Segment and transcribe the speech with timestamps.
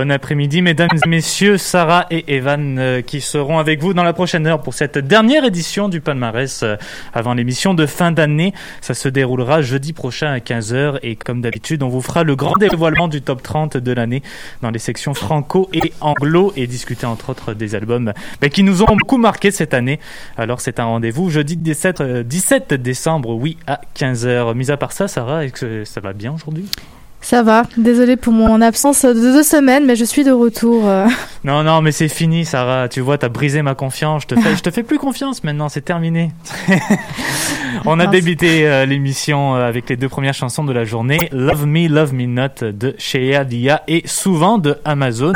[0.00, 4.14] Bon après-midi, mesdames et messieurs, Sarah et Evan euh, qui seront avec vous dans la
[4.14, 6.76] prochaine heure pour cette dernière édition du palmarès euh,
[7.12, 8.54] avant l'émission de fin d'année.
[8.80, 12.56] Ça se déroulera jeudi prochain à 15h et comme d'habitude, on vous fera le grand
[12.56, 14.22] dévoilement du top 30 de l'année
[14.62, 18.82] dans les sections franco et anglo et discuter entre autres des albums bah, qui nous
[18.82, 20.00] ont beaucoup marqué cette année.
[20.38, 24.54] Alors c'est un rendez-vous jeudi 17, 17 décembre, oui, à 15h.
[24.54, 26.70] Mis à part ça, Sarah, est-ce que ça va bien aujourd'hui?
[27.22, 30.88] Ça va, désolé pour mon absence de deux semaines, mais je suis de retour.
[30.88, 31.06] euh.
[31.44, 32.88] Non, non, mais c'est fini, Sarah.
[32.88, 34.22] Tu vois, t'as brisé ma confiance.
[34.22, 35.70] Je te fais, je te fais plus confiance maintenant.
[35.70, 36.32] C'est terminé.
[37.86, 41.66] On a débuté euh, l'émission euh, avec les deux premières chansons de la journée, Love
[41.66, 45.32] Me, Love Me Not de Shea Lia et souvent de Amazon.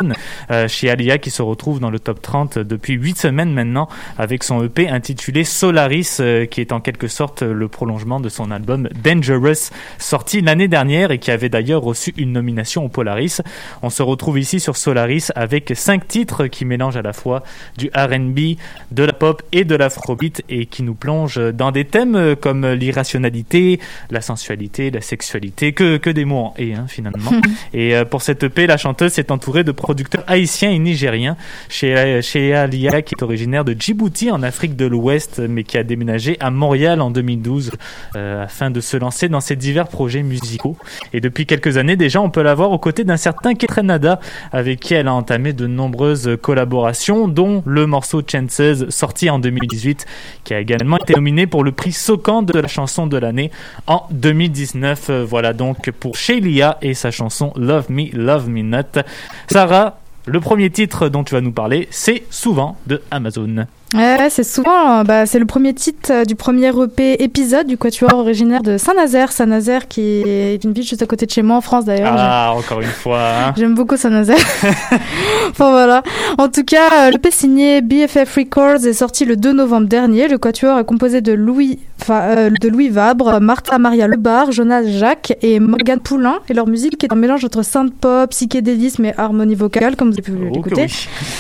[0.51, 3.89] Euh, Shea Lia qui se retrouve dans le top 30 depuis huit semaines maintenant
[4.19, 8.51] avec son EP intitulé Solaris, euh, qui est en quelque sorte le prolongement de son
[8.51, 13.41] album Dangerous, sorti l'année dernière et qui avait d'ailleurs reçu une nomination au Polaris.
[13.83, 17.43] On se retrouve ici sur Solaris avec cinq titres qui mélangent à la fois
[17.79, 18.57] du R&B,
[18.91, 23.81] de la pop et de l'afrobeat et qui nous plongent dans des thèmes comme l'irrationalité,
[24.11, 27.33] la sensualité, la sexualité, que, que des mots en et hein, finalement.
[27.75, 31.37] et euh, pour cette EP, la chanteuse s'est entourée de producteurs haïtiens et nigériens.
[31.69, 35.83] Chez, chez Alia, qui est originaire de Djibouti en Afrique de l'Ouest, mais qui a
[35.83, 37.73] déménagé à Montréal en 2012
[38.17, 40.77] euh, afin de se lancer dans ses divers projets musicaux.
[41.13, 44.21] Et depuis quelques années déjà, on peut la voir aux côtés d'un certain Ketrenada,
[44.53, 50.07] avec qui elle a entamé de nombreuses collaborations, dont le morceau Chances, sorti en 2018,
[50.45, 53.51] qui a également été nominé pour le prix Socan de la chanson de l'année
[53.87, 55.11] en 2019.
[55.11, 59.03] Euh, Voilà donc pour Shelia et sa chanson Love Me, Love Me Not.
[59.51, 63.67] Sarah, le premier titre dont tu vas nous parler, c'est souvent de Amazon.
[63.95, 67.79] Ouais, c'est souvent, euh, bah, c'est le premier titre euh, du premier EP épisode du
[67.79, 69.31] Quatuor originaire de Saint-Nazaire.
[69.31, 72.13] Saint-Nazaire qui est une ville juste à côté de chez moi en France d'ailleurs.
[72.17, 73.21] Ah, encore une fois.
[73.21, 73.53] hein.
[73.57, 74.37] J'aime beaucoup Saint-Nazaire.
[75.51, 76.03] enfin voilà.
[76.39, 80.27] En tout cas, euh, l'EP signé BFF Records est sorti le 2 novembre dernier.
[80.27, 81.79] Le quatuor est composé de Louis,
[82.11, 86.39] euh, de Louis Vabre, Martha Maria Lebar, Jonas Jacques et Morgane Poulain.
[86.49, 90.23] Et leur musique est un mélange entre synth-pop, psychédélisme et harmonie vocale, comme vous avez
[90.23, 90.87] pu Oh, l'écouter.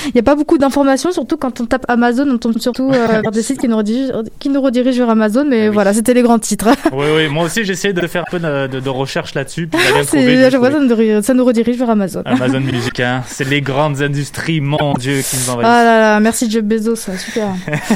[0.06, 3.20] Il n'y a pas beaucoup d'informations, surtout quand on tape Amazon, on tombe surtout euh,
[3.22, 5.44] vers des sites qui nous, redirigent, qui nous redirigent vers Amazon.
[5.48, 5.74] Mais Ah oui.
[5.74, 6.68] voilà, c'était les grands titres.
[6.92, 9.66] Oui, oui, moi aussi j'essaie de faire un peu de, recherche là-dessus.
[9.66, 10.50] puis je trouvais.
[10.50, 12.22] ça nous, ça nous redirige vers Amazon.
[12.24, 13.22] Amazon Music, hein.
[13.26, 15.70] c'est les grandes industries, mon Dieu, qui nous envahissent.
[15.70, 17.48] Ah là là, merci Jeff Bezos, super.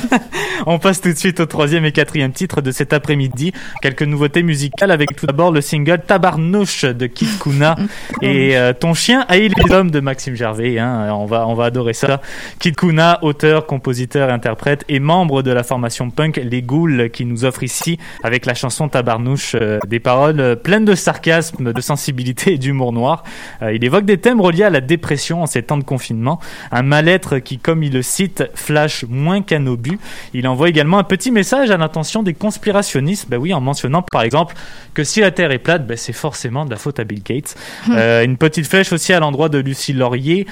[0.67, 3.53] On passe tout de suite au troisième et quatrième titre de cet après-midi.
[3.83, 7.77] Quelques nouveautés musicales avec tout d'abord le single Tabarnouche de Kid Kuna
[8.23, 10.79] et euh, Ton chien haït les hommes de Maxime Gervais.
[10.79, 11.09] Hein.
[11.13, 12.21] On va on va adorer ça.
[12.59, 17.45] Kid Kuna, auteur, compositeur, interprète et membre de la formation punk Les Ghouls qui nous
[17.45, 22.55] offre ici avec la chanson Tabarnouche euh, des paroles euh, pleines de sarcasme, de sensibilité
[22.55, 23.23] et d'humour noir.
[23.63, 26.41] Euh, il évoque des thèmes reliés à la dépression en ces temps de confinement,
[26.73, 29.99] un mal-être qui, comme il le cite, flash moins qu'un obus.
[30.35, 34.23] Il envoie également un petit message à l'intention des conspirationnistes, bah oui, en mentionnant par
[34.23, 34.55] exemple
[34.95, 37.55] que si la Terre est plate, bah, c'est forcément de la faute à Bill Gates.
[37.91, 40.47] Euh, une petite flèche aussi à l'endroit de Lucie Laurier,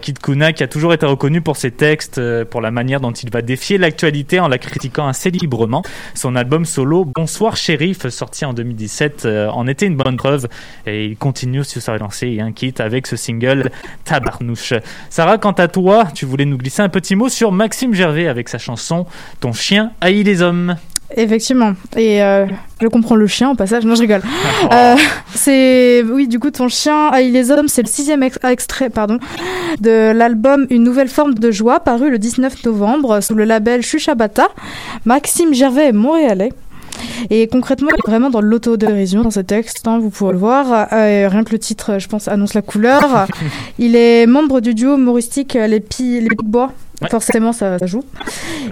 [0.00, 3.21] Kid Kuna, qui a toujours été reconnu pour ses textes, pour la manière dont il
[3.30, 5.82] va défier l'actualité en la critiquant assez librement.
[6.14, 10.48] Son album solo Bonsoir Shérif, sorti en 2017, euh, en était une bonne preuve
[10.86, 13.70] et il continue sur sa lancée et avec ce single
[14.04, 14.74] Tabarnouche.
[15.10, 18.48] Sarah, quant à toi, tu voulais nous glisser un petit mot sur Maxime Gervais avec
[18.48, 19.06] sa chanson
[19.40, 20.76] Ton chien haït les hommes.
[21.16, 21.72] Effectivement.
[21.96, 22.46] Et euh,
[22.80, 23.84] je comprends le chien au passage.
[23.84, 24.22] Non, je rigole.
[24.72, 24.94] Euh,
[25.34, 27.68] c'est oui, du coup, ton chien haït les hommes.
[27.68, 29.18] C'est le sixième ex- extrait, pardon,
[29.80, 34.48] de l'album Une nouvelle forme de joie, paru le 19 novembre sous le label Chuchabata.
[35.04, 36.52] Maxime Gervais est montréalais.
[37.30, 40.88] Et concrètement, il est vraiment dans l'autodérision dans ce texte, hein, vous pouvez le voir.
[40.92, 43.26] Euh, rien que le titre, je pense, annonce la couleur.
[43.78, 46.72] il est membre du duo humoristique Les, Pi- les Bois.
[47.02, 47.08] Ouais.
[47.10, 48.04] Forcément, ça, ça joue.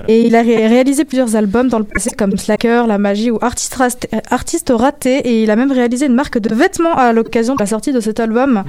[0.08, 3.38] Et il a ré- réalisé plusieurs albums dans le passé comme Slacker, La Magie ou
[3.42, 3.76] Artiste,
[4.70, 5.16] Raté.
[5.24, 8.00] Et il a même réalisé une marque de vêtements à l'occasion de la sortie de
[8.00, 8.64] cet album.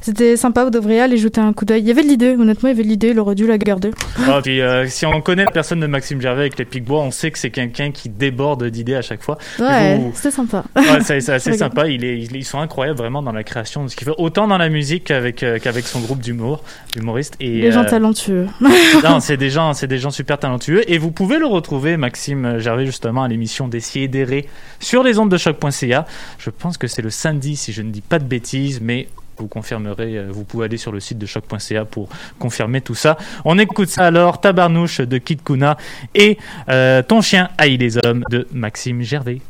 [0.00, 1.80] C'était sympa, vous devriez aller jeter un coup d'œil.
[1.82, 3.58] Il y avait de l'idée, honnêtement, il y avait de l'idée, il aurait dû la
[3.58, 3.90] garder.
[4.28, 7.10] Ah, puis, euh, si on connaît la personne de Maxime Gervais avec les Picbois, on
[7.10, 9.38] sait que c'est quelqu'un qui déborde d'idées à chaque fois.
[9.58, 10.64] Ouais, Vous- c'était sympa.
[10.76, 11.88] Ouais, c'est c'est assez sympa.
[11.88, 14.46] Il est, il- ils sont incroyables vraiment dans la création de ce qu'il fait, autant
[14.48, 16.62] dans la musique qu'avec euh, son groupe d'humour,
[16.94, 17.34] d'humoristes.
[17.40, 18.46] Et Les gens euh, talentueux.
[19.08, 20.90] non, c'est des gens, c'est des gens super talentueux.
[20.90, 24.48] Et vous pouvez le retrouver, Maxime Gervais, justement, à l'émission D'essayer et d'errer
[24.80, 26.06] sur les ondes de choc.ca.
[26.38, 29.08] Je pense que c'est le samedi, si je ne dis pas de bêtises, mais
[29.38, 32.08] vous confirmerez, euh, vous pouvez aller sur le site de choc.ca pour
[32.38, 33.16] confirmer tout ça.
[33.44, 35.76] On écoute ça alors, Tabarnouche de Kid Kuna
[36.14, 39.40] et euh, Ton chien haït les hommes de Maxime Gervais.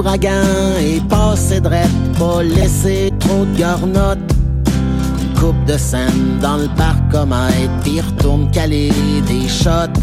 [0.00, 4.18] L'ouragan est passé drette, pas laissé trop de garnottes.
[5.38, 7.34] Coupe de scène dans le parc comme
[7.82, 8.90] puis retourne caler
[9.26, 10.00] des shots.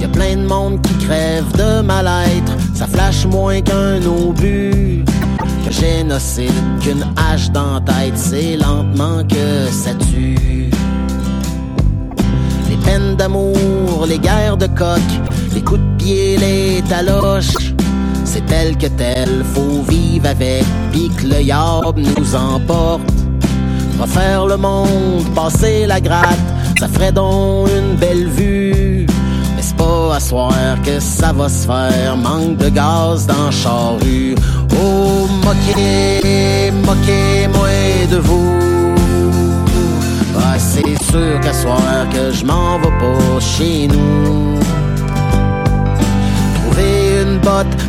[0.00, 5.04] Y a plein de monde qui crève de mal-être, ça flash moins qu'un obus.
[5.66, 6.50] Que génocide,
[6.80, 7.82] qu'une hache dans
[8.14, 10.70] c'est lentement que ça tue.
[12.70, 15.00] Les peines d'amour, les guerres de coq,
[15.54, 17.74] les coups de pied, les taloches.
[18.34, 23.02] C'est tel que tel, faut vivre avec, pis que le yab nous emporte.
[24.00, 26.48] Refaire le monde, passer la gratte,
[26.80, 29.06] ça ferait donc une belle vue.
[29.54, 34.34] Mais c'est pas à soir que ça va se faire, manque de gaz dans charrue.
[34.82, 38.94] Oh, moquez, moquez-moi de vous.
[40.38, 44.58] Ah, c'est sûr qu'à soir que je m'en vais pas chez nous.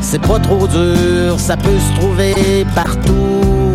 [0.01, 3.74] C'est pas trop dur, ça peut se trouver partout.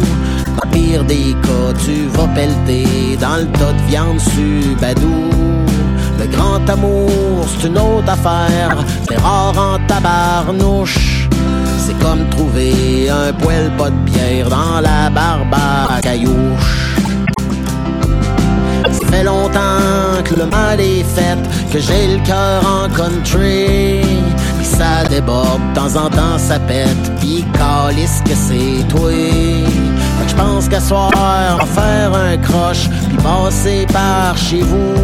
[0.57, 5.31] Dans pire des cas, tu vas pelleter dans le tas de viande subadou.
[6.19, 8.77] Le grand amour, c'est une autre affaire,
[9.09, 11.29] c'est rare en tabarnouche.
[11.79, 16.97] C'est comme trouver un poêle pas de bière dans la barbe à caillouche.
[18.91, 21.39] Ça fait longtemps que le mal est fait,
[21.73, 24.01] que j'ai le cœur en country.
[24.79, 29.11] Ça déborde, de temps en temps ça pète, puis calisse que c'est toi.
[29.11, 34.61] Fait que je pense qu'à soir, on va faire un croche, puis passer par chez
[34.61, 34.95] vous.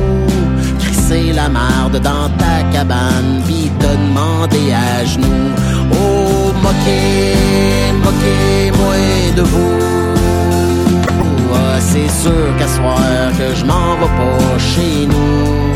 [0.78, 5.50] Crisser la marde dans ta cabane, puis te demander à genoux.
[5.90, 7.34] Oh, moquez,
[8.04, 8.94] moquez-moi
[9.36, 9.74] de vous.
[11.50, 13.00] Ouais, c'est sûr qu'à soir
[13.36, 15.73] que je m'en vais pas chez nous.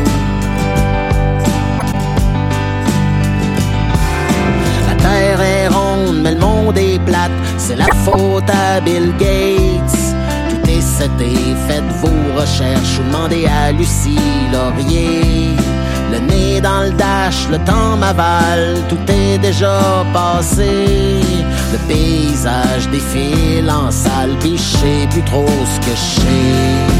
[7.57, 10.15] C'est la faute à Bill Gates.
[10.49, 14.19] Tout est seté, faites vos recherches ou demandez à Lucie
[14.53, 15.55] Laurier.
[16.11, 21.21] Le nez dans le dash, le temps m'avale, tout est déjà passé.
[21.71, 26.98] Le paysage défile en salle, pis je sais plus trop ce que je.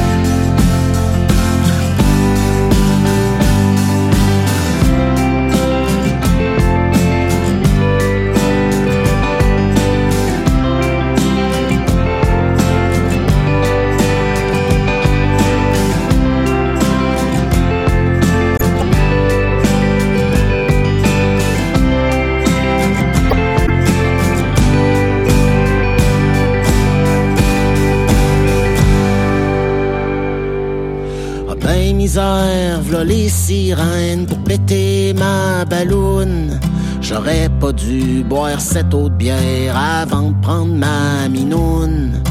[33.10, 36.60] Les sirènes pour péter ma balloune.
[37.01, 42.22] J'aurais pas dû boire cette autre bière avant de prendre ma minoune.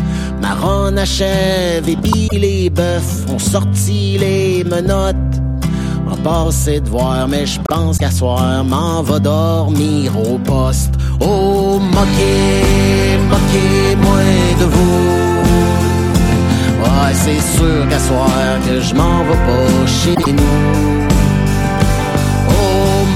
[0.40, 5.16] Ma ronde achève et pis les bœufs ont sorti les menottes.
[6.10, 10.94] On passé de voir, mais je pense qu'à soir, m'en va dormir au poste.
[11.20, 14.22] Oh, moquez, moquez-moi
[14.60, 15.37] de vous.
[17.12, 18.30] C'est sûr qu'à soir
[18.66, 21.06] que je m'en vais pas chez nous.
[22.50, 23.06] Oh,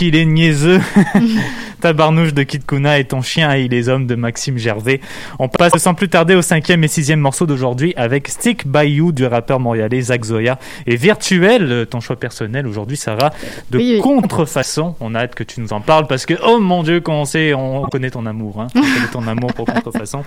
[0.00, 0.80] qu'il est niaiseux.
[1.82, 5.00] Ta barnouche de Kid Kuna et ton chien et les hommes de Maxime Gervais.
[5.38, 9.12] On passe sans plus tarder au cinquième et sixième morceau d'aujourd'hui avec Stick By You
[9.12, 13.30] du rappeur montréalais Zach Zoya et Virtuel, ton choix personnel aujourd'hui Sarah,
[13.70, 14.00] de Oui, oui.
[14.00, 14.94] contrefaçon.
[15.00, 17.52] On a hâte que tu nous en parles parce que oh mon Dieu qu'on sait,
[17.54, 18.66] on connaît ton amour, hein.
[18.74, 20.22] on connaît ton amour pour contrefaçon.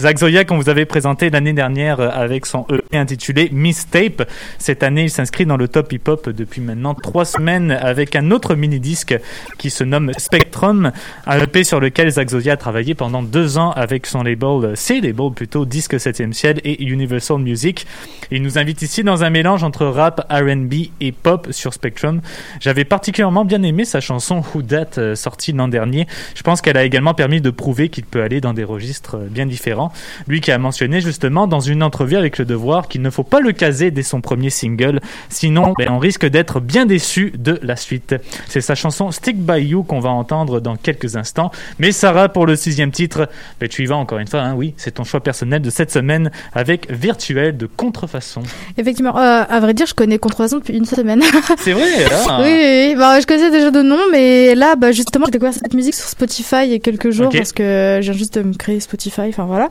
[0.00, 4.28] Zach Zoya qu'on vous avait présenté l'année dernière euh, avec son EP intitulé Miss Tape.
[4.58, 8.54] Cette année, il s'inscrit dans le top hip-hop depuis maintenant trois semaines avec un autre
[8.54, 9.18] mini-disque
[9.58, 10.92] qui se nomme Spectrum,
[11.26, 15.32] un EP sur lequel Zach a travaillé pendant deux ans avec son label, ses labels
[15.34, 17.86] plutôt, Disque 7e Ciel et Universal Music.
[18.30, 22.20] Il nous invite ici dans un mélange entre rap, R&B et pop sur Spectrum.
[22.60, 26.06] J'avais particulièrement bien aimé sa chanson Who That euh, sortie l'an dernier.
[26.34, 29.28] Je pense qu'elle a également permis de prouver qu'il peut aller dans des registres euh,
[29.28, 29.92] bien différents.
[30.26, 33.40] Lui qui a mentionné justement dans une entrevue avec Le Devoir qu'il ne faut pas
[33.40, 37.76] le caser dès son premier single, sinon ben, on risque d'être bien déçu de la
[37.76, 38.14] suite.
[38.48, 41.50] C'est sa chanson Stick By You qu'on va entendre dans quelques instants.
[41.78, 43.28] Mais Sarah, pour le sixième titre,
[43.60, 45.90] ben, tu y vas encore une fois, hein, oui, c'est ton choix personnel de cette
[45.90, 48.42] semaine avec Virtuel de Contrefaçon.
[48.78, 51.22] Effectivement, euh, à vrai dire, je connais Contrefaçon depuis une semaine.
[51.58, 52.94] C'est vrai, hein Oui, oui, oui.
[52.96, 56.06] Bah, je connaissais déjà de nom, mais là, bah, justement, j'ai découvert cette musique sur
[56.08, 59.22] Spotify il y a quelques jours parce que je viens juste de me créer Spotify,
[59.28, 59.68] enfin voilà.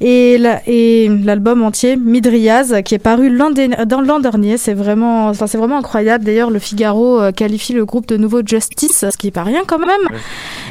[0.00, 1.96] Et la- et l'album entier,
[2.84, 3.50] Qui est paru l'an
[3.86, 6.24] dans l'an dernier, c'est vraiment, enfin, c'est vraiment incroyable.
[6.24, 9.62] D'ailleurs, le Figaro euh, qualifie le groupe de nouveau Justice, ce qui est pas rien
[9.66, 9.88] quand même.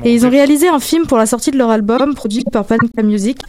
[0.04, 3.04] Et ils ont réalisé un film pour la sortie de leur album, produit par Panica
[3.04, 3.40] Music.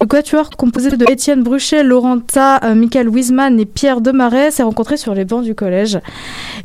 [0.00, 4.96] Le quatuor composé de Étienne Bruchet, Laurenta, euh, Michael Wiesmann et Pierre Demaret s'est rencontré
[4.96, 5.98] sur les bancs du collège.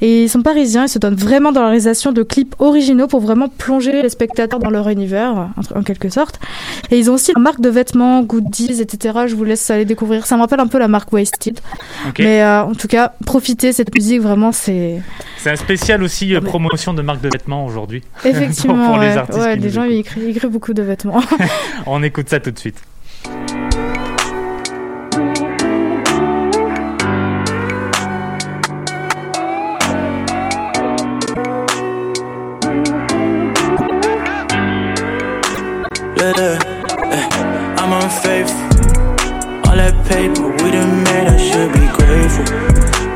[0.02, 3.20] Et ils sont parisiens, ils se donnent vraiment dans la réalisation de clips originaux pour
[3.22, 5.34] vraiment plonger les spectateurs dans leur univers,
[5.74, 6.40] en- en quelque sorte.
[6.92, 9.20] Et ils ont aussi une marque de vêtements, goodies, etc.
[9.28, 10.26] Je vous laisse aller découvrir.
[10.26, 11.60] Ça me rappelle un peu la marque Wasted.
[12.08, 12.20] Ok.
[12.20, 15.02] Mais euh, en tout cas, profitez, cette musique, vraiment, c'est...
[15.38, 18.04] C'est un spécial aussi euh, promotion de marque de vêtements aujourd'hui.
[18.26, 21.22] Effectivement, pour les ouais, artistes ouais, les gens, ils écrivent beaucoup de vêtements.
[21.86, 22.82] On écoute ça tout de suite.
[36.18, 36.60] Yeah, yeah,
[37.12, 37.76] yeah.
[37.78, 38.75] I'm unfaithful.
[39.86, 42.46] That paper we done made, I should be grateful.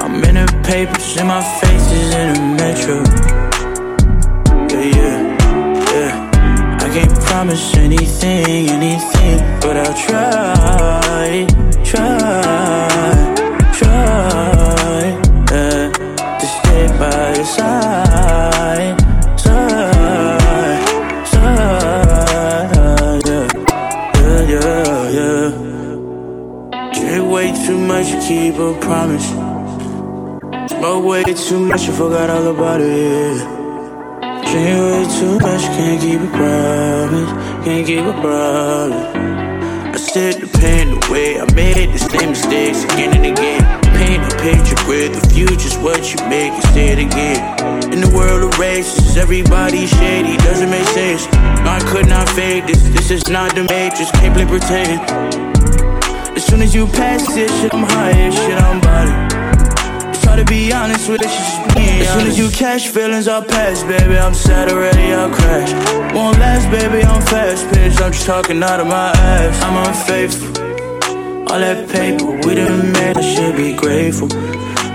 [0.05, 2.97] I'm in the papers, and my face is in the metro.
[4.69, 5.17] Yeah, yeah,
[5.89, 6.77] yeah.
[6.79, 10.68] I can't promise anything, anything, but I'll try,
[28.29, 29.27] keep a promise.
[30.69, 33.37] Smoke way too much, you forgot all about it.
[34.45, 37.31] Drink way too much, can't keep a promise.
[37.65, 39.95] Can't keep a promise.
[39.95, 43.63] I said the pain away, I made the same mistakes again and again.
[43.97, 47.41] Paint a picture with the future's what you make and say it again.
[47.91, 51.25] In the world of races, everybody shady, doesn't make sense.
[51.65, 55.48] No, I could not fake this, this is not the matrix, can't play pretend.
[56.35, 60.19] As soon as you pass this shit, I'm high higher, shit, I'm body.
[60.21, 63.43] Try to be honest with it, just being As soon as you catch feelings, I'll
[63.43, 64.17] pass, baby.
[64.17, 65.71] I'm sad already, I'll crash.
[66.13, 67.99] Won't last, baby, I'm fast pitch.
[68.01, 69.61] I'm just talking out of my ass.
[69.63, 70.49] I'm unfaithful.
[71.51, 74.29] All that paper we done made, I should be grateful.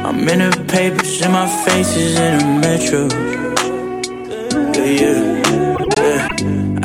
[0.07, 3.09] I'm in the papers, and my face is in the metro.
[4.73, 5.34] Yeah, yeah.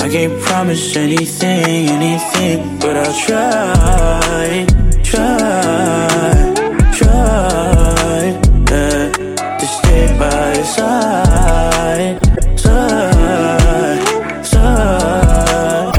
[0.10, 4.66] I can't promise anything, anything, but I'll try,
[5.04, 6.54] try,
[6.98, 8.42] try.
[8.72, 9.12] Yeah,
[9.60, 12.20] to stay by your side,
[12.60, 15.94] side, side.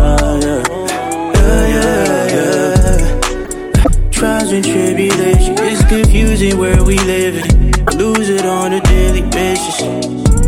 [1.36, 4.10] Yeah, yeah, yeah.
[4.10, 7.36] Trials and tribulations, it's confusing where we live.
[7.94, 10.39] Lose it on a daily basis.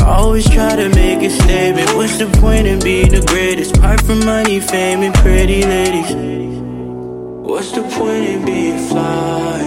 [0.00, 1.94] I always try to make a statement.
[1.94, 3.76] What's the point in being the greatest?
[3.76, 6.10] Apart from money, fame, and pretty ladies.
[7.48, 9.60] What's the point in being fly?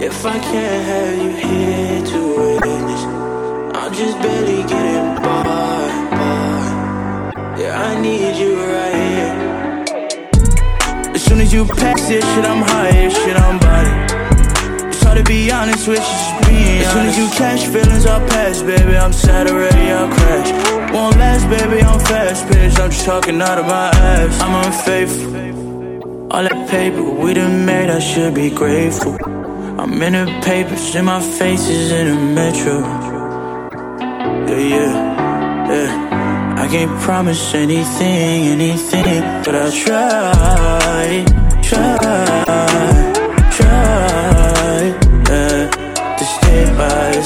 [0.00, 2.20] If I can't have you here to
[2.60, 3.02] witness,
[3.74, 5.42] I'm just barely getting by.
[6.18, 7.58] by.
[7.60, 9.34] Yeah, I need you right here.
[11.14, 14.17] As soon as you pass this shit, I'm higher, shit, I'm body.
[15.18, 18.62] To be honest with you, just being As soon as you catch feelings, I'll pass,
[18.62, 18.96] baby.
[18.96, 20.92] I'm sad already, I'll crash.
[20.92, 22.78] Won't last, baby, I'm fast pitch.
[22.78, 24.40] I'm just talking out of my ass.
[24.40, 26.32] I'm unfaithful.
[26.32, 29.16] All that paper we done made, I should be grateful.
[29.80, 32.78] I'm in the papers, and my face is in the metro.
[34.46, 36.62] yeah, yeah, yeah.
[36.62, 41.24] I can't promise anything, anything, but I'll try,
[41.62, 41.97] try,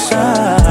[0.09, 0.62] by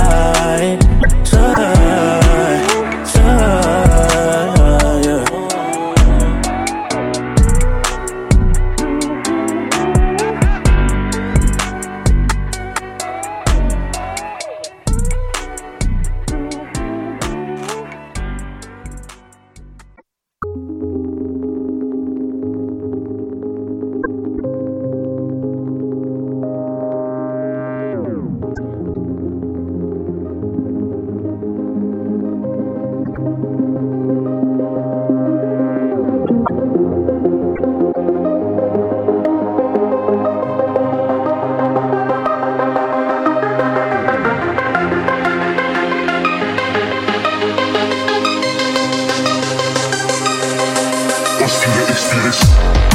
[51.42, 52.91] Let's do it.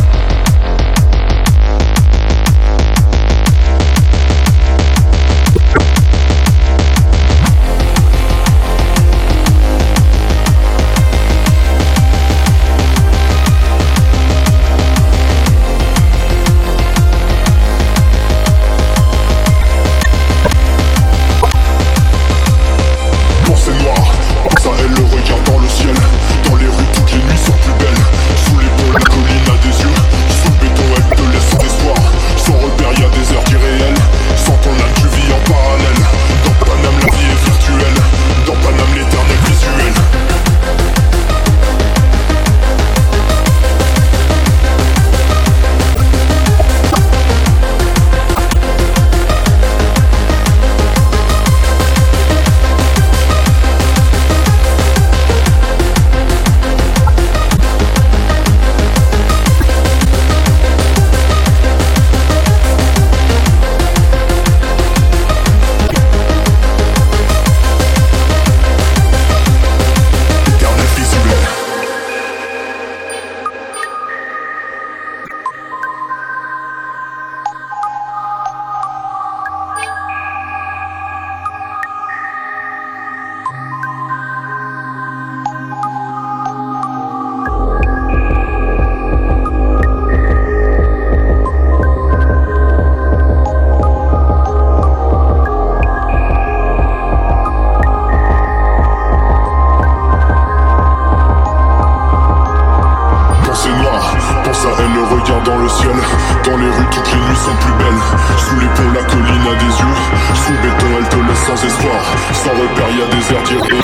[106.47, 108.03] Dans les rues, toutes les nuits sont plus belles.
[108.37, 109.97] Sous les ponts, la colline a des yeux.
[110.33, 111.99] Sous béton, elle te laisse sans espoir.
[112.31, 113.83] Sans repère, y a des airs d'irréel.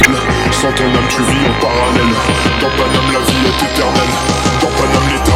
[0.52, 2.16] Sans ton âme, tu vis en parallèle.
[2.62, 4.16] Dans Paname, la vie est éternelle.
[4.62, 5.33] Dans Paname, l'éternel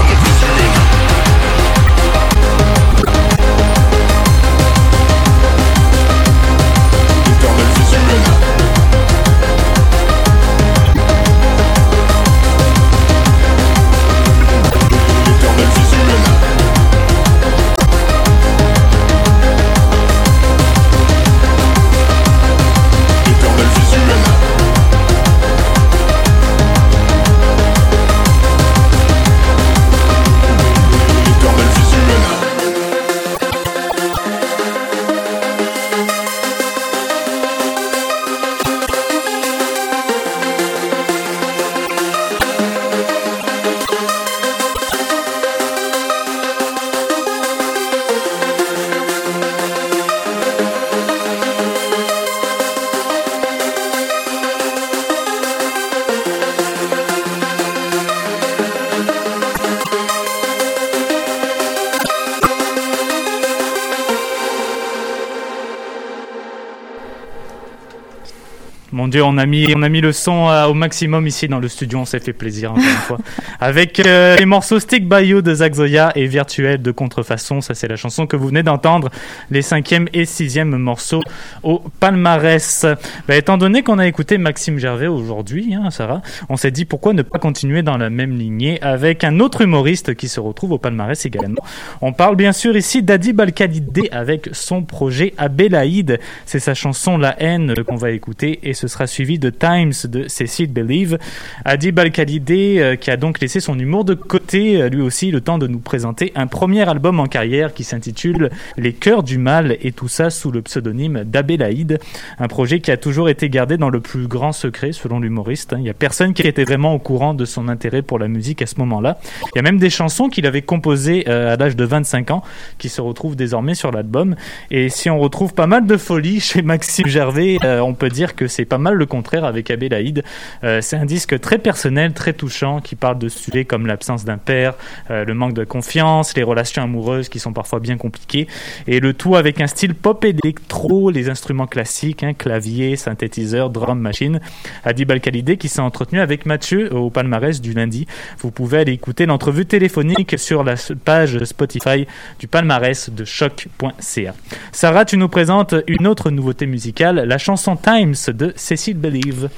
[69.27, 71.99] on a mis, on a mis le son euh, au maximum ici dans le studio.
[71.99, 73.17] On s'est fait plaisir encore une fois.
[73.59, 77.61] Avec euh, les morceaux Stick by You de Zach Zoya et Virtuel de Contrefaçon.
[77.61, 79.09] Ça, c'est la chanson que vous venez d'entendre.
[79.49, 81.23] Les cinquième et sixième morceaux
[81.63, 82.85] au palmarès.
[83.27, 87.13] Bah, étant donné qu'on a écouté Maxime Gervais aujourd'hui, hein, Sarah, on s'est dit pourquoi
[87.13, 90.77] ne pas continuer dans la même lignée avec un autre humoriste qui se retrouve au
[90.77, 91.61] palmarès également.
[92.01, 96.19] On parle bien sûr ici d'Adi Balkadidé avec son projet Abélaïde.
[96.45, 100.27] C'est sa chanson La haine qu'on va écouter et ce sera suivi de Times de
[100.27, 101.17] Cécile Believe.
[101.65, 105.39] Adib Al-Khalidé, euh, qui a donc laissé son humour de côté, euh, lui aussi, le
[105.39, 109.77] temps de nous présenter un premier album en carrière qui s'intitule Les Cœurs du Mal,
[109.79, 111.97] et tout ça sous le pseudonyme d'Abelaïd.
[112.39, 115.75] Un projet qui a toujours été gardé dans le plus grand secret, selon l'humoriste.
[115.77, 118.61] Il n'y a personne qui était vraiment au courant de son intérêt pour la musique
[118.61, 119.17] à ce moment-là.
[119.55, 122.43] Il y a même des chansons qu'il avait composées euh, à l'âge de 25 ans
[122.79, 124.35] qui se retrouvent désormais sur l'album.
[124.71, 128.35] Et si on retrouve pas mal de folie chez Maxime Gervais, euh, on peut dire
[128.35, 130.25] que c'est pas mal le contraire avec Abelaïd.
[130.65, 134.37] Euh, c'est un disque très personnel, très touchant, qui parle de sujets comme l'absence d'un
[134.37, 134.73] père,
[135.11, 138.47] euh, le manque de confiance, les relations amoureuses qui sont parfois bien compliquées,
[138.87, 143.99] et le tout avec un style pop électro, les instruments classiques, hein, clavier, synthétiseur, drum
[143.99, 144.39] machine.
[144.83, 148.07] Adib Al-Khalidé qui s'est entretenu avec Mathieu au palmarès du lundi.
[148.39, 152.07] Vous pouvez aller écouter l'entrevue téléphonique sur la page Spotify
[152.39, 154.33] du palmarès de choc.ca.
[154.71, 159.49] Sarah, tu nous présentes une autre nouveauté musicale, la chanson Times de Cécile Believe.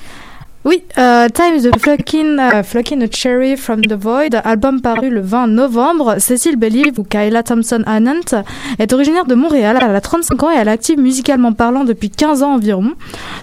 [0.66, 5.22] Oui, euh, Times de Flockin, euh, Flockin a Cherry from the Void, album paru le
[5.22, 6.16] 20 novembre.
[6.20, 8.44] Cécile Believe ou Kyla Thompson Annant
[8.78, 9.80] est originaire de Montréal.
[9.82, 12.92] Elle a 35 ans et elle est active musicalement parlant depuis 15 ans environ.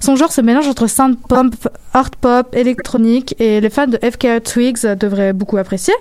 [0.00, 1.46] Son genre se mélange entre synth pop,
[1.94, 5.94] art pop, électronique et les fans de FKA Twigs devraient beaucoup apprécier.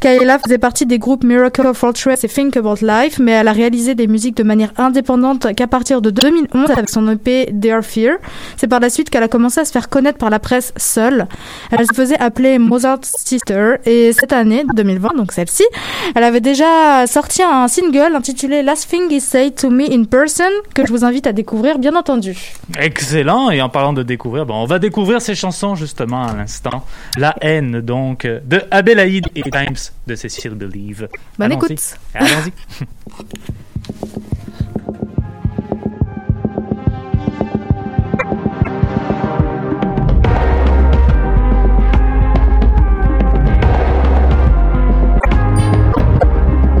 [0.00, 3.94] Kayla faisait partie des groupes Miracle Fortress et Think About Life, mais elle a réalisé
[3.94, 8.18] des musiques de manière indépendante qu'à partir de 2011 avec son EP Dear Fear.
[8.56, 11.26] C'est par la suite qu'elle a commencé à se faire connaître par la presse seule.
[11.70, 15.64] Elle se faisait appeler Mozart's Sister et cette année, 2020, donc celle-ci,
[16.14, 20.44] elle avait déjà sorti un single intitulé Last Thing Is Said to Me in Person
[20.74, 22.36] que je vous invite à découvrir, bien entendu.
[22.78, 23.50] Excellent.
[23.50, 26.84] Et en parlant de découvrir, bon, on va découvrir ces chansons justement à l'instant.
[27.16, 31.08] La haine, donc, de Abelaïd et Times de Cécile Believe.
[31.38, 31.98] Bonne écoute.
[32.14, 32.52] Allons-y.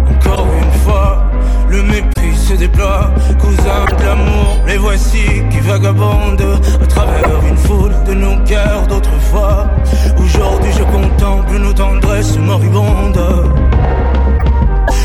[0.08, 1.24] Encore une fois,
[1.70, 3.10] le mépris se déploie.
[3.40, 7.55] Cousins de l'amour, les voici qui vagabondent à travers une
[8.06, 9.66] de nos cœurs d'autrefois.
[10.16, 13.20] Aujourd'hui, je contemple nos tendresses moribondes.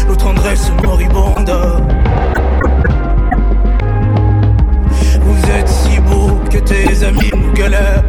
[0.08, 1.52] Nos tendresses moribondes.
[5.22, 8.04] Vous êtes si beau que tes amis nous galèrent.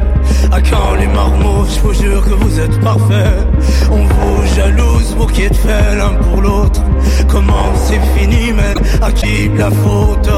[0.50, 3.46] À quand les marmots, je vous jure que vous êtes parfaits.
[3.90, 6.82] On vous jalouse, vous qui êtes faits l'un pour l'autre.
[7.28, 10.30] Comment c'est fini, mais à qui la faute?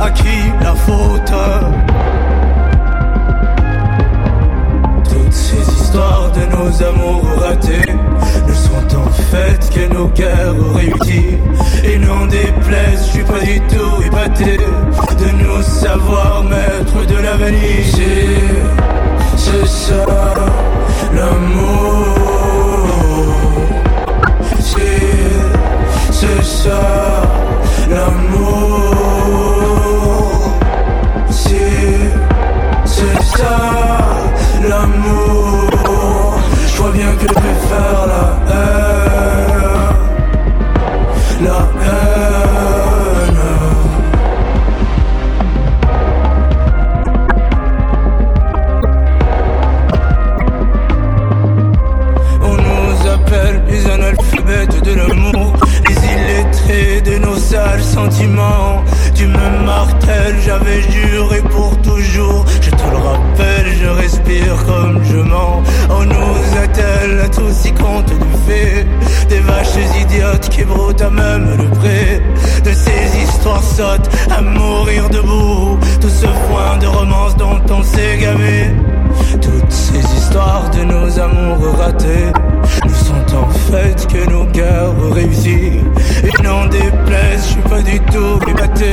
[0.00, 1.32] À qui la faute?
[5.96, 7.90] De nos amours ratés
[8.46, 11.38] ne sont en fait que nos cœurs réunis.
[11.84, 17.84] Et n'en déplaise, je suis pas du tout épaté de nous savoir maître de l'avenir.
[17.94, 18.66] C'est-
[19.38, 20.04] C'est ça,
[21.14, 22.06] l'amour.
[26.10, 26.80] C'est ça,
[27.88, 28.92] l'amour.
[32.84, 33.56] C'est ça,
[34.68, 35.35] l'amour.
[37.18, 37.34] Que je
[37.68, 39.96] faire la haine.
[41.44, 43.42] La haine.
[52.42, 55.56] On nous appelle les analphabètes de l'amour,
[55.88, 58.84] les illettrés de nos sales sentiments.
[59.14, 62.44] Tu me martèles, j'avais juré pour toujours.
[67.64, 68.86] Y compte du fait
[69.28, 72.22] des vaches idiotes qui broutent à même le pré.
[72.64, 75.78] De ces histoires sottes à mourir debout.
[76.00, 78.70] Tout ce foin de romance dont on s'est gavé.
[79.40, 82.32] Toutes ces histoires de nos amours ratés
[82.84, 85.80] ne sont en fait que nos cœurs réussis.
[86.24, 88.92] Et n'en déplaise, je suis pas du tout épaté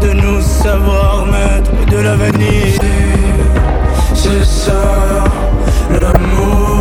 [0.00, 2.80] de nous savoir maître de l'avenir.
[4.14, 5.24] C'est ça,
[5.90, 6.77] l'amour.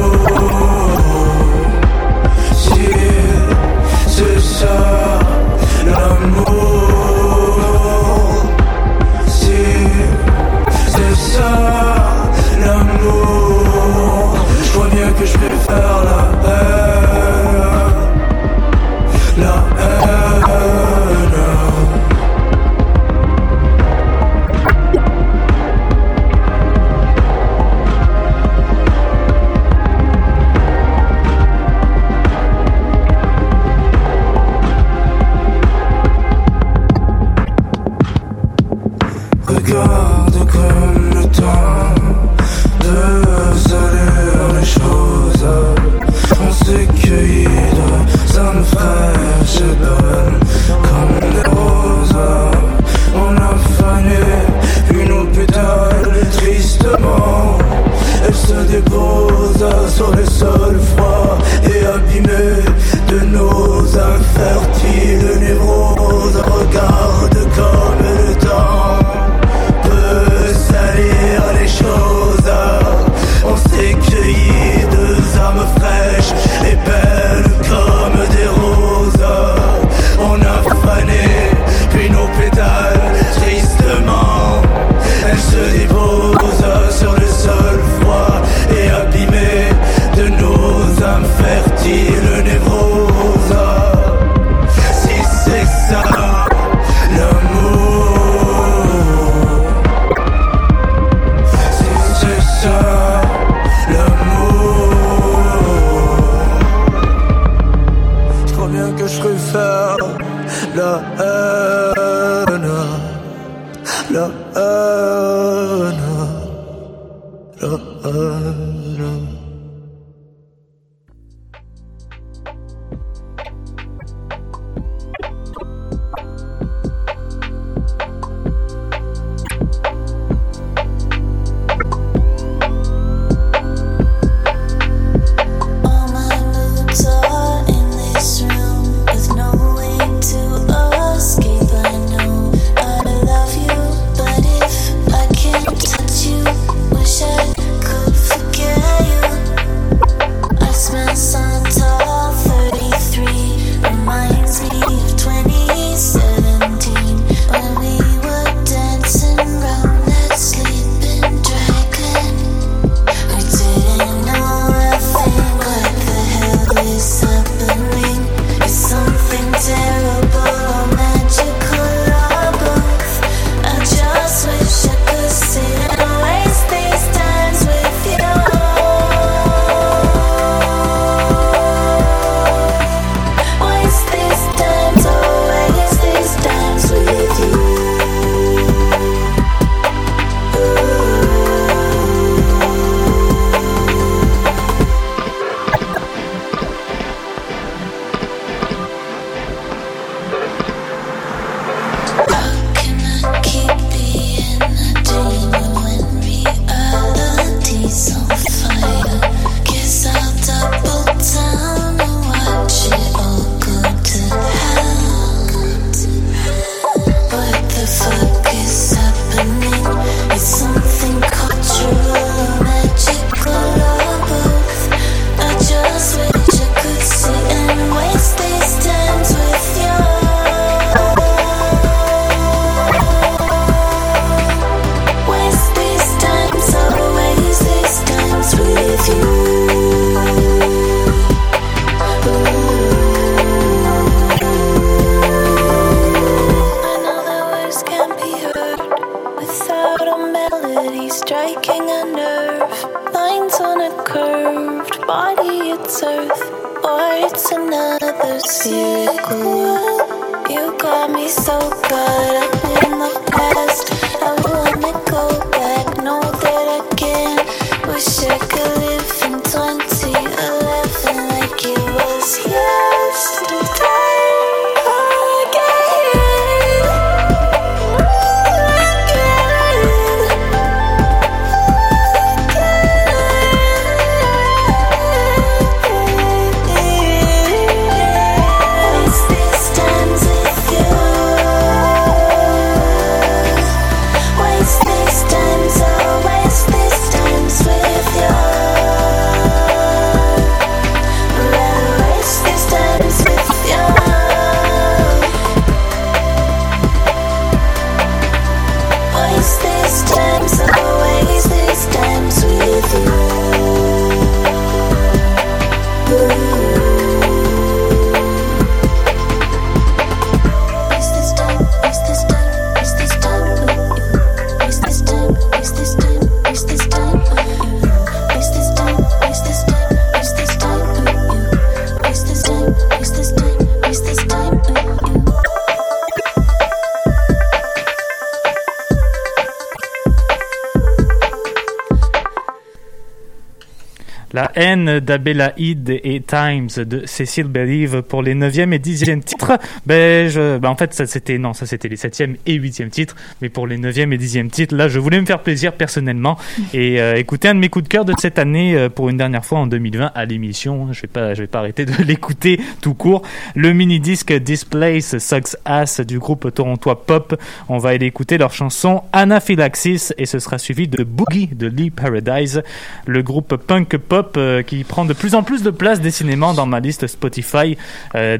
[345.00, 349.37] d'Abélaïde et Times de Cécile Believe pour les 9e et 10e titres.
[349.86, 353.16] Ben, je, ben en fait, ça c'était, non, ça c'était les 7e et 8e titres.
[353.42, 356.38] Mais pour les 9e et 10e titres, là, je voulais me faire plaisir personnellement
[356.74, 359.18] et euh, écouter un de mes coups de cœur de cette année euh, pour une
[359.18, 360.92] dernière fois en 2020 à l'émission.
[360.94, 363.22] Je vais pas, je vais pas arrêter de l'écouter tout court.
[363.56, 367.40] Le mini-disque Displace Sucks Ass du groupe torontois Pop.
[367.70, 371.90] On va aller écouter leur chanson Anaphylaxis et ce sera suivi de Boogie de Lee
[371.90, 372.64] Paradise,
[373.06, 376.66] le groupe punk pop euh, qui prend de plus en plus de place décidément dans
[376.66, 377.78] ma liste Spotify.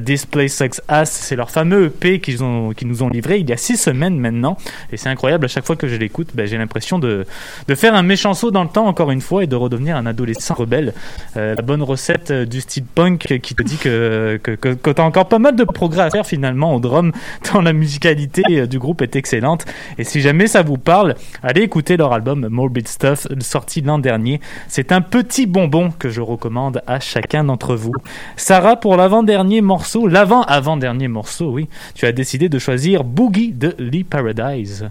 [0.00, 3.52] Display Sucks Ass, c'est leur fameux EP qu'ils ont, qu'ils nous ont livré il y
[3.52, 4.56] a six semaines maintenant.
[4.92, 7.26] Et c'est incroyable, à chaque fois que je l'écoute, ben, j'ai l'impression de,
[7.66, 10.06] de faire un méchant saut dans le temps encore une fois et de redevenir un
[10.06, 10.94] adolescent rebelle.
[11.36, 14.90] Euh, la bonne recette euh, du style punk qui te dit que, que, que, que
[14.90, 17.12] tu as encore pas mal de progrès à faire finalement au drum
[17.52, 19.64] dans la musicalité euh, du groupe est excellente.
[19.98, 24.40] Et si jamais ça vous parle, allez écouter leur album Morbid Stuff, sorti l'an dernier.
[24.68, 27.92] C'est un petit bonbon que je recommande à chacun d'entre vous.
[28.36, 34.04] Sarah, pour l'avant-dernier morceau, l'avant-avant-dernier morceau, oui, tu as décidé de choisir Boogie de Lee
[34.04, 34.90] Paradise.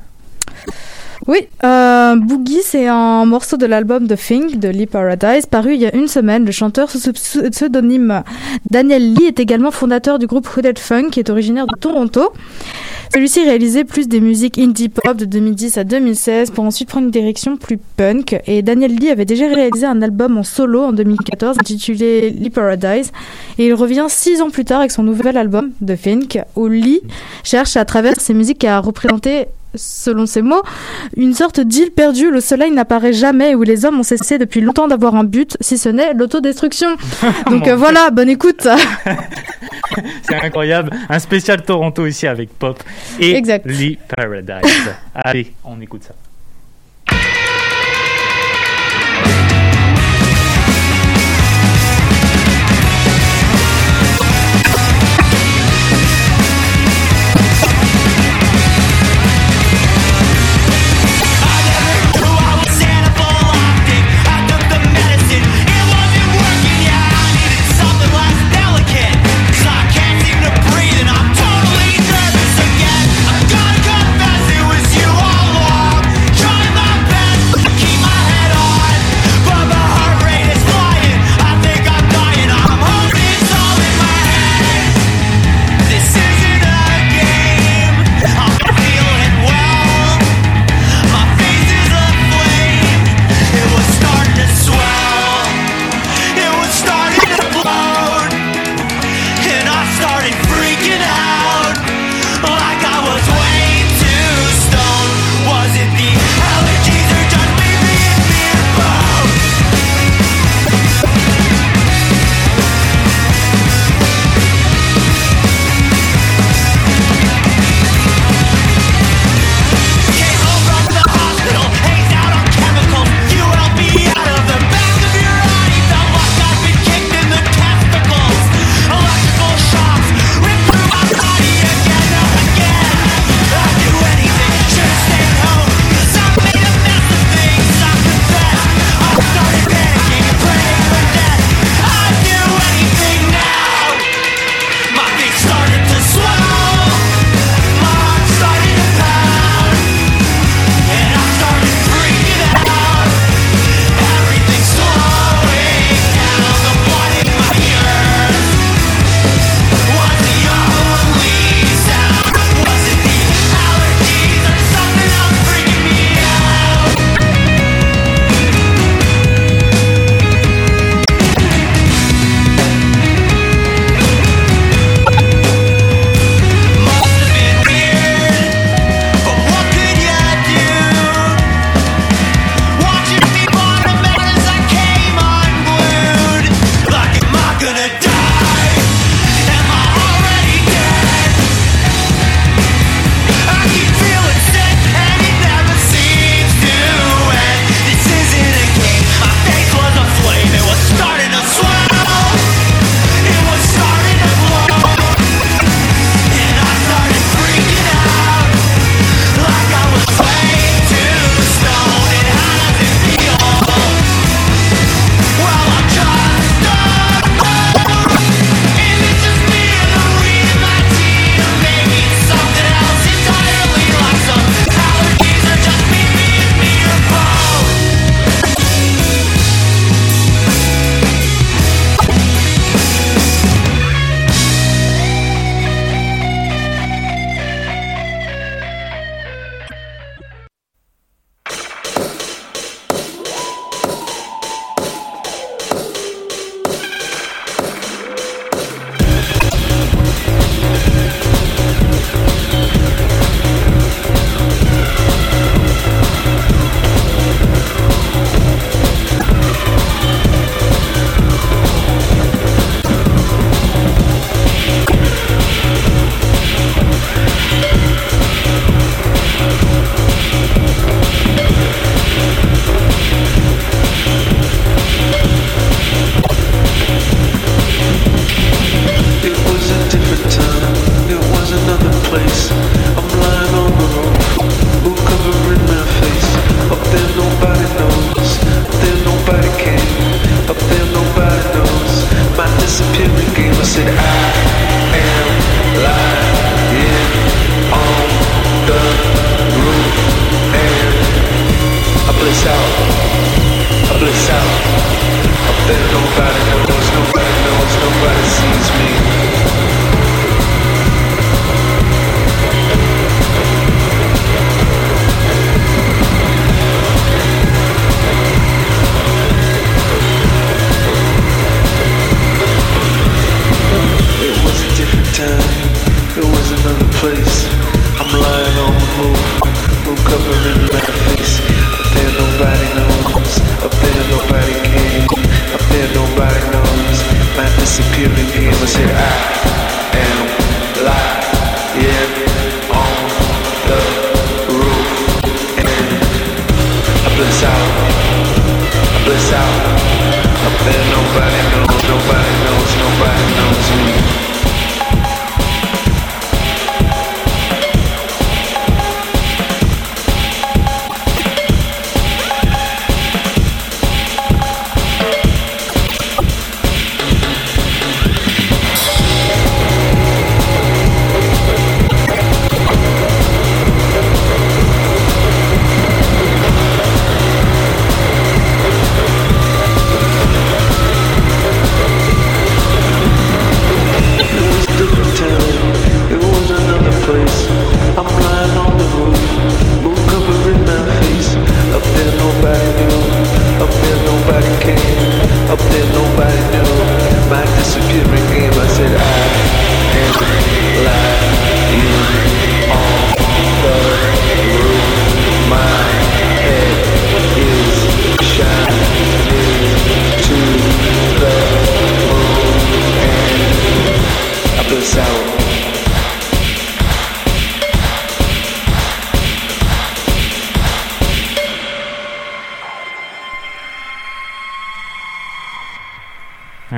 [1.25, 5.81] Oui, euh, Boogie, c'est un morceau de l'album The Thing de Lee Paradise, paru il
[5.81, 6.45] y a une semaine.
[6.45, 8.23] Le chanteur sous pseudonyme
[8.69, 12.31] Daniel Lee est également fondateur du groupe Hooded Funk, qui est originaire de Toronto.
[13.13, 17.11] Celui-ci réalisait plus des musiques indie pop de 2010 à 2016 pour ensuite prendre une
[17.11, 18.39] direction plus punk.
[18.45, 23.11] Et Daniel Lee avait déjà réalisé un album en solo en 2014 intitulé Lee Paradise.
[23.57, 27.01] Et il revient six ans plus tard avec son nouvel album The Think, où Lee
[27.43, 29.47] cherche à travers ses musiques à représenter
[29.77, 30.61] selon ses mots,
[31.15, 34.37] une sorte d'île perdue où le soleil n'apparaît jamais et où les hommes ont cessé
[34.37, 36.89] depuis longtemps d'avoir un but, si ce n'est l'autodestruction.
[37.49, 38.67] Donc euh, voilà, bonne écoute.
[40.23, 40.91] C'est incroyable.
[41.09, 42.83] Un spécial Toronto ici avec Pop
[43.19, 43.65] et Exact.
[43.65, 44.91] Lee Paradise.
[45.15, 46.13] Allez, on écoute ça.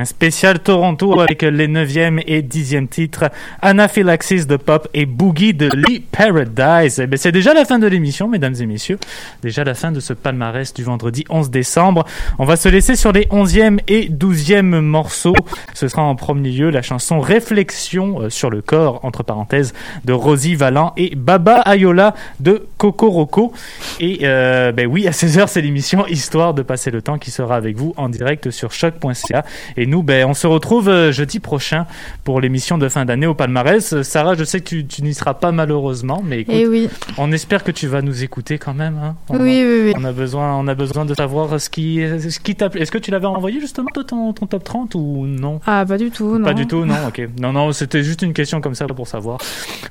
[0.09, 3.25] Spécial Toronto avec les 9e et 10e titres,
[3.61, 6.99] Anaphylaxis de Pop et Boogie de Lee Paradise.
[6.99, 8.97] Eh c'est déjà la fin de l'émission, mesdames et messieurs.
[9.43, 12.05] Déjà la fin de ce palmarès du vendredi 11 décembre.
[12.39, 15.35] On va se laisser sur les 11e et 12e morceaux.
[15.79, 19.73] Ce sera en premier lieu la chanson Réflexion euh, sur le corps, entre parenthèses,
[20.03, 23.53] de Rosie Vallant et Baba Ayola de Coco Roco.
[24.01, 27.55] Et euh, ben oui, à 16h, c'est l'émission Histoire de passer le temps qui sera
[27.55, 29.45] avec vous en direct sur choc.ca.
[29.77, 31.85] Et nous, ben, on se retrouve euh, jeudi prochain
[32.25, 34.01] pour l'émission de fin d'année au palmarès.
[34.01, 37.63] Sarah, je sais que tu, tu n'y seras pas malheureusement, mais écoute, oui, on espère
[37.63, 38.99] que tu vas nous écouter quand même.
[39.01, 39.15] hein.
[39.29, 39.93] On, oui, oui, oui.
[39.95, 42.81] on a besoin, on a besoin de savoir ce qui, ce qui t'a plu.
[42.81, 45.61] Est-ce que tu l'avais envoyé justement toi, ton, ton top 30 ou non?
[45.71, 46.45] Ah, pas du tout, non.
[46.45, 46.95] Pas du tout, non.
[47.07, 47.21] Ok.
[47.39, 49.37] Non, non, c'était juste une question comme ça pour savoir.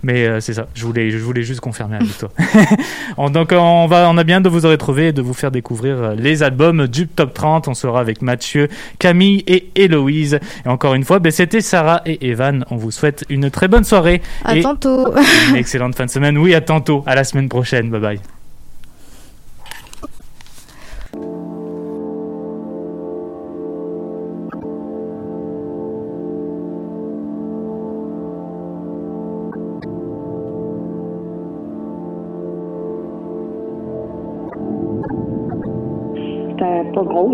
[0.02, 0.66] Mais euh, c'est ça.
[0.74, 2.30] Je voulais, je voulais juste confirmer avec toi.
[3.16, 5.96] On- Donc on va, on a bien de vous retrouver et de vous faire découvrir
[6.02, 7.68] euh, les albums du top 30.
[7.68, 8.66] On sera avec Mathieu,
[8.98, 10.40] Camille et Héloïse.
[10.66, 12.64] Et encore une fois, ben, c'était Sarah et Evan.
[12.70, 15.14] On vous souhaite une très bonne soirée À et tantôt.
[15.50, 16.36] une excellente fin de semaine.
[16.38, 17.04] Oui, à tantôt.
[17.06, 17.88] À la semaine prochaine.
[17.90, 18.37] Bye bye.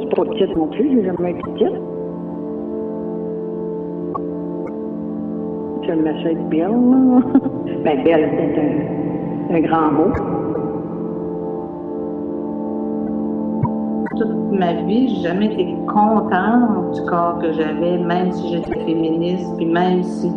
[0.04, 1.80] J'étais pas petite non plus, j'ai jamais été petite.
[5.82, 7.20] Je être belle, là.
[7.84, 10.12] Ben, belle, c'est un, un grand mot.
[14.16, 19.50] toute ma vie, j'ai jamais été contente du corps que j'avais, même si j'étais féministe,
[19.56, 20.30] puis même si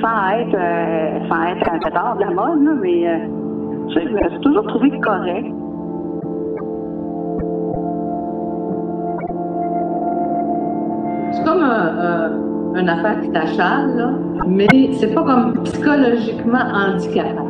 [0.00, 3.18] Sans être, euh, sans être un pétard de la mode, là, mais euh,
[3.92, 5.46] suis toujours trouvé correct.
[11.32, 14.10] c'est comme un, un- une affaire qui t'achale, là,
[14.46, 17.46] mais c'est pas comme psychologiquement handicapant.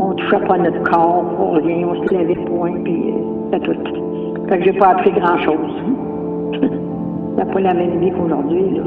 [0.00, 3.16] On touchait pas notre corps pour rien, on se levait point, puis euh,
[3.52, 3.74] c'est tout.
[4.48, 5.74] Fait que j'ai pas appris grand-chose.
[7.38, 8.82] C'est pas la même vie qu'aujourd'hui, là.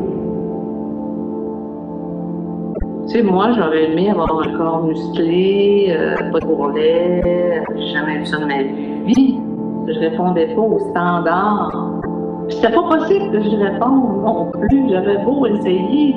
[3.12, 8.20] Tu sais, moi, j'aurais aimé avoir un corps musclé, euh, pas de bourrelet, j'ai jamais
[8.20, 9.38] vu ça de ma vie.
[9.86, 12.00] Je répondais pas aux standards.
[12.48, 16.16] C'était pas possible que je réponde non plus, j'avais beau essayer.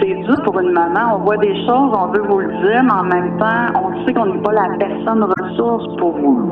[0.00, 1.16] C'est dur pour une maman.
[1.16, 4.14] On voit des choses, on veut vous le dire, mais en même temps, on sait
[4.14, 6.48] qu'on n'est pas la personne ressource pour vous.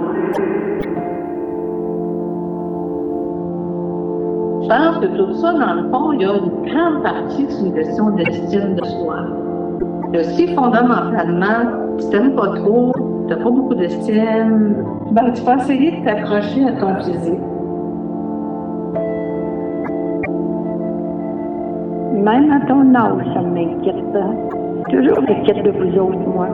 [4.68, 7.74] Pense que tout ça, dans le fond, il y a une grande partie, c'est une
[7.74, 9.16] question d'estime de soi.
[10.12, 12.92] Que si fondamentalement, tu t'aimes pas trop,
[13.28, 14.76] tu pas beaucoup d'estime,
[15.10, 17.40] ben, tu vas essayer de t'accrocher à ton physique.
[22.14, 23.96] Même à ton âge, ça m'inquiète.
[24.90, 26.48] Toujours m'inquiète de vous autres, moi.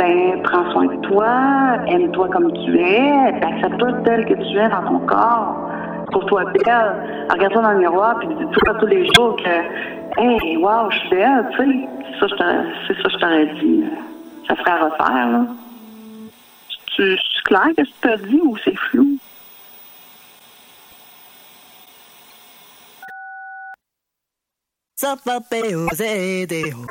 [0.00, 3.10] Ben, prends soin de toi, aime-toi comme tu es,
[3.42, 5.68] accepte-toi tel que tu es dans ton corps.
[6.10, 9.56] Trouve-toi belle, regarde-toi dans le miroir, puis dis-toi tous les jours que,
[10.18, 11.88] hey, wow, je suis belle, tu sais.
[12.18, 13.84] C'est ça, que je t'aurais- que dit.
[14.48, 15.46] Ça ferait à refaire, là.
[16.96, 19.18] Tu, c'est clair que tu t'as dit ou c'est flou?
[24.96, 26.86] Sapapeo zedeo,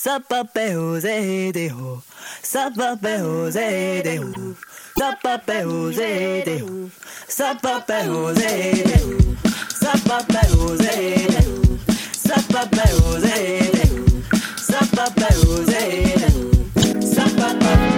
[0.00, 2.00] Sapa pe José de ho.
[2.40, 4.54] Sapa pe José de ho.
[4.96, 6.88] Sapa pe José de ho.
[7.26, 9.18] Sapa pe José de ho.
[9.80, 11.58] Sapa pe José de ho.
[12.14, 14.04] Sapa pe José de ho.
[14.70, 15.82] Sapa pe José
[16.20, 17.02] de ho.
[17.02, 17.97] Sapa pe